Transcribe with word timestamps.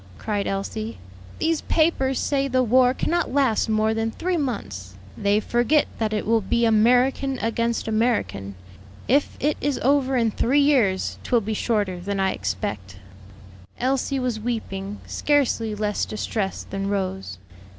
cried 0.17 0.47
Elsie; 0.47 0.97
"these 1.37 1.61
papers 1.61 2.17
say 2.19 2.47
the 2.47 2.63
war 2.63 2.91
cannot 2.91 3.31
last 3.31 3.69
more 3.69 3.93
than 3.93 4.09
three 4.09 4.35
months." 4.35 4.95
"They 5.15 5.39
forget 5.39 5.85
that 5.99 6.11
it 6.11 6.25
will 6.25 6.41
be 6.41 6.65
American 6.65 7.37
against 7.37 7.87
American. 7.87 8.55
If 9.07 9.37
it 9.39 9.57
is 9.61 9.77
over 9.83 10.17
in 10.17 10.31
three 10.31 10.59
years, 10.59 11.19
'twill 11.21 11.41
be 11.41 11.53
shorter 11.53 11.99
than 11.99 12.19
I 12.19 12.31
expect." 12.31 12.97
Elsie 13.77 14.17
was 14.17 14.39
weeping, 14.39 14.99
scarcely 15.05 15.75
less 15.75 16.03
distressed 16.05 16.71
than 16.71 16.89
Rose. 16.89 17.37